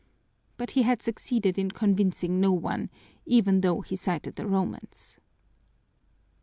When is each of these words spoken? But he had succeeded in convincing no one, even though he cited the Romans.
But 0.57 0.71
he 0.71 0.81
had 0.81 1.03
succeeded 1.03 1.59
in 1.59 1.69
convincing 1.69 2.41
no 2.41 2.51
one, 2.51 2.89
even 3.27 3.61
though 3.61 3.81
he 3.81 3.95
cited 3.95 4.35
the 4.35 4.47
Romans. 4.47 5.19